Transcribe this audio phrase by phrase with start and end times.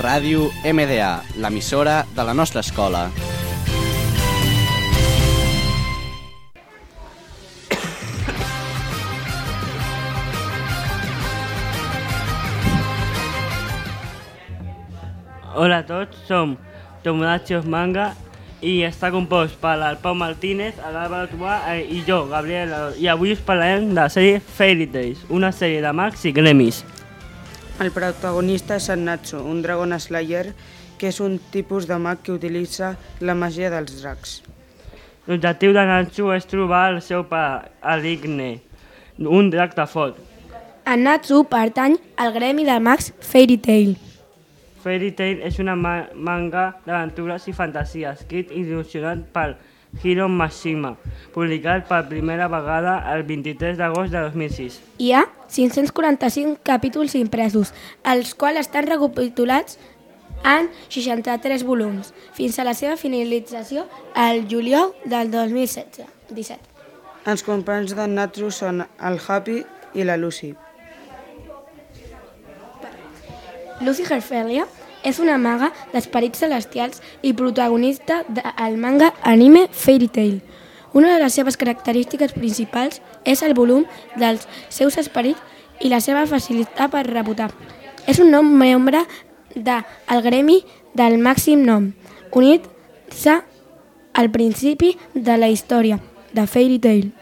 [0.00, 3.02] Ràdio MDA, l'emissora de la nostra escola.
[15.52, 16.54] Hola a tots, som
[17.04, 18.14] Tomodachos Manga
[18.64, 22.72] i està compost per el Pau Martínez, l'Àlvaro Tubà eh, i jo, Gabriel.
[22.96, 26.80] I avui us parlarem de la sèrie Fairy Tales, una sèrie de mags i gremis.
[27.80, 30.50] El protagonista és en Natsu, un Dragon Slayer,
[31.00, 32.90] que és un tipus de mag que utilitza
[33.24, 34.34] la màgia dels dracs.
[35.24, 38.50] L'objectiu de Natsu és trobar el seu pare, Aligne,
[39.16, 40.20] un drac de foc.
[40.84, 43.96] En Natsu pertany al gremi de mags Fairy Tail.
[44.84, 49.54] Fairy Tail és una ma manga d'aventures i fantasia, escrit i il·lusionat per
[50.02, 50.94] Hiro Mashima,
[51.34, 54.78] publicat per primera vegada el 23 d'agost de 2006.
[55.02, 59.78] Hi ha 545 capítols impresos, els quals estan recapitulats
[60.46, 63.84] en 63 volums, fins a la seva finalització
[64.14, 66.06] al juliol del 2016.
[66.30, 66.60] 17.
[67.28, 69.60] Els companys d'en Natsu són el Happy
[69.94, 70.54] i la Lucy.
[73.80, 74.66] Lucy Herfelia
[75.04, 80.40] és una maga d'esperits celestials i protagonista del manga anime Fairy Tail.
[80.92, 83.86] Una de les seves característiques principals és el volum
[84.18, 85.40] dels seus esperits
[85.80, 87.50] i la seva facilitat per reputar.
[88.06, 89.04] És un nom membre
[89.54, 90.60] del gremi
[90.94, 91.92] del màxim nom,
[92.34, 93.40] unit-se
[94.12, 96.00] al principi de la història
[96.32, 97.12] de Fairy Tail.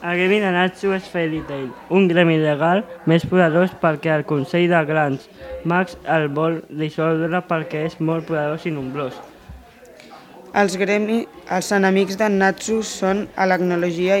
[0.00, 2.78] El gremi de Natsu és Fairy Tail, un gremi legal
[3.10, 5.26] més poderós perquè el Consell de Grans
[5.68, 9.18] Mags el vol dissoldre perquè és molt poderós i nombrós.
[10.56, 14.16] Els, gremi, els enemics d'en Natsu són a l'agnologia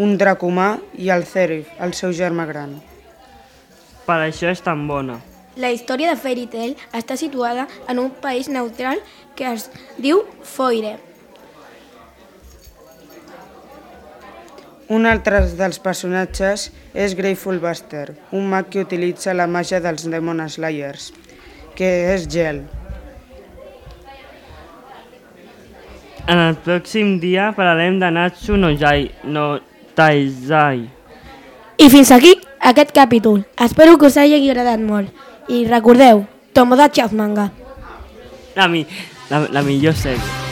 [0.00, 2.78] un drac humà i el Cerif, el seu germà gran.
[4.08, 5.20] Per això és tan bona.
[5.60, 9.04] La història de Fairy Tail està situada en un país neutral
[9.36, 9.68] que es
[10.00, 10.96] diu Foire.
[14.92, 20.42] Un altre dels personatges és Grateful Buster, un mag que utilitza la màgia dels Demon
[20.52, 21.12] Slayers,
[21.78, 22.60] que és gel.
[26.28, 29.46] En el pròxim dia parlarem de Natsu no Jai, no
[29.96, 30.84] Taizai.
[31.80, 33.46] I fins aquí aquest capítol.
[33.56, 35.08] Espero que us hagi agradat molt.
[35.48, 37.48] I recordeu, Tomodachi of Manga.
[38.54, 38.84] La, mi,
[39.32, 40.51] la, la millor sèrie.